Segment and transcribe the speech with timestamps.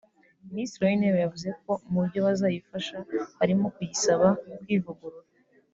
[0.49, 2.97] Minisitiri w’intebe yavuze ko mu byo bazayifasha
[3.39, 4.27] harimo kuyisaba
[4.63, 5.19] kwivugurura